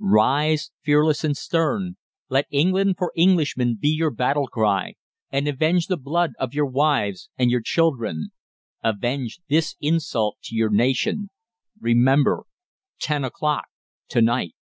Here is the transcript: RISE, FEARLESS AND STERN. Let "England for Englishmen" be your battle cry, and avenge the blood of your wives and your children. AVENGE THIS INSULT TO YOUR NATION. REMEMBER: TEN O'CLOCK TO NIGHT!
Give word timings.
RISE, 0.00 0.70
FEARLESS 0.84 1.24
AND 1.24 1.36
STERN. 1.36 1.96
Let 2.28 2.46
"England 2.52 2.94
for 2.98 3.10
Englishmen" 3.18 3.76
be 3.80 3.88
your 3.88 4.12
battle 4.12 4.46
cry, 4.46 4.94
and 5.32 5.48
avenge 5.48 5.88
the 5.88 5.96
blood 5.96 6.34
of 6.38 6.54
your 6.54 6.66
wives 6.66 7.30
and 7.36 7.50
your 7.50 7.62
children. 7.64 8.30
AVENGE 8.84 9.40
THIS 9.48 9.74
INSULT 9.80 10.36
TO 10.44 10.54
YOUR 10.54 10.70
NATION. 10.70 11.30
REMEMBER: 11.80 12.44
TEN 13.00 13.24
O'CLOCK 13.24 13.64
TO 14.08 14.22
NIGHT! 14.22 14.54